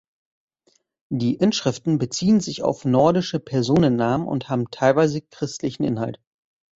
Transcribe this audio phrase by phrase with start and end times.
[1.11, 6.19] Die Inschriften beziehen sich auf nordische Personennamen und haben teilweise christlichen Inhalt.